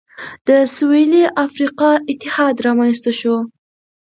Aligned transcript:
د 0.47 0.49
سوېلي 0.75 1.23
افریقا 1.45 1.91
اتحاد 2.11 2.55
رامنځته 2.67 3.11
شو. 3.19 3.35